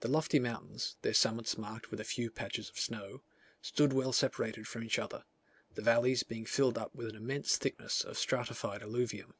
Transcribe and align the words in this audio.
The 0.00 0.08
lofty 0.10 0.38
mountains, 0.38 0.96
their 1.00 1.14
summits 1.14 1.56
marked 1.56 1.90
with 1.90 1.98
a 1.98 2.04
few 2.04 2.30
patches 2.30 2.68
of 2.68 2.78
snow, 2.78 3.22
stood 3.62 3.94
well 3.94 4.12
separated 4.12 4.68
from 4.68 4.84
each 4.84 4.98
other, 4.98 5.24
the 5.74 5.80
valleys 5.80 6.22
being 6.22 6.44
filled 6.44 6.76
up 6.76 6.94
with 6.94 7.06
an 7.08 7.16
immense 7.16 7.56
thickness 7.56 8.04
of 8.04 8.18
stratified 8.18 8.82
alluvium. 8.82 9.32